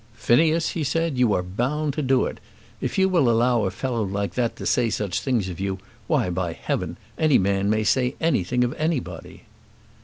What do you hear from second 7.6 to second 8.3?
may say